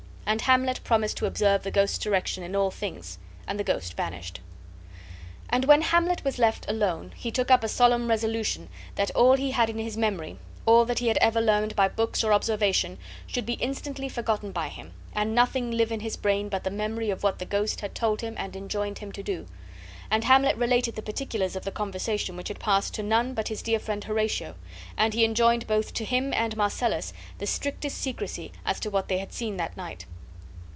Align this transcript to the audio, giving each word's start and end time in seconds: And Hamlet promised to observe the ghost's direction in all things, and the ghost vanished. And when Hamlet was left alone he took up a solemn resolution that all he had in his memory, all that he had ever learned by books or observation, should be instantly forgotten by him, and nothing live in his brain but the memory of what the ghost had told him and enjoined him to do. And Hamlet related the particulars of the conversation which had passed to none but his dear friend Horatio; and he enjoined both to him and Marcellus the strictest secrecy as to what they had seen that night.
And 0.23 0.43
Hamlet 0.43 0.79
promised 0.85 1.17
to 1.17 1.25
observe 1.25 1.63
the 1.63 1.71
ghost's 1.71 1.97
direction 1.97 2.41
in 2.41 2.55
all 2.55 2.71
things, 2.71 3.19
and 3.49 3.59
the 3.59 3.65
ghost 3.65 3.95
vanished. 3.97 4.39
And 5.49 5.65
when 5.65 5.81
Hamlet 5.81 6.23
was 6.23 6.39
left 6.39 6.69
alone 6.69 7.11
he 7.17 7.31
took 7.31 7.51
up 7.51 7.65
a 7.65 7.67
solemn 7.67 8.07
resolution 8.07 8.69
that 8.95 9.11
all 9.11 9.35
he 9.35 9.51
had 9.51 9.69
in 9.69 9.77
his 9.77 9.97
memory, 9.97 10.39
all 10.65 10.85
that 10.85 10.99
he 10.99 11.09
had 11.09 11.17
ever 11.17 11.41
learned 11.41 11.75
by 11.75 11.89
books 11.89 12.23
or 12.23 12.31
observation, 12.31 12.97
should 13.27 13.45
be 13.45 13.55
instantly 13.55 14.07
forgotten 14.07 14.53
by 14.53 14.69
him, 14.69 14.93
and 15.13 15.35
nothing 15.35 15.69
live 15.69 15.91
in 15.91 15.99
his 15.99 16.15
brain 16.15 16.47
but 16.47 16.63
the 16.63 16.71
memory 16.71 17.09
of 17.09 17.23
what 17.23 17.39
the 17.39 17.45
ghost 17.45 17.81
had 17.81 17.93
told 17.93 18.21
him 18.21 18.35
and 18.37 18.55
enjoined 18.55 18.99
him 18.99 19.11
to 19.11 19.21
do. 19.23 19.45
And 20.09 20.23
Hamlet 20.23 20.55
related 20.55 20.95
the 20.95 21.01
particulars 21.01 21.57
of 21.57 21.65
the 21.65 21.71
conversation 21.71 22.37
which 22.37 22.47
had 22.47 22.59
passed 22.59 22.93
to 22.95 23.03
none 23.03 23.33
but 23.33 23.49
his 23.49 23.61
dear 23.61 23.79
friend 23.79 24.01
Horatio; 24.05 24.55
and 24.95 25.13
he 25.13 25.25
enjoined 25.25 25.67
both 25.67 25.93
to 25.95 26.05
him 26.05 26.31
and 26.33 26.55
Marcellus 26.55 27.11
the 27.37 27.47
strictest 27.47 27.97
secrecy 27.97 28.53
as 28.65 28.79
to 28.79 28.89
what 28.89 29.09
they 29.09 29.17
had 29.17 29.33
seen 29.33 29.57
that 29.57 29.75
night. 29.75 30.05